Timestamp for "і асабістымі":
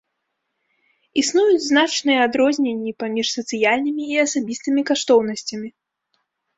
4.17-4.81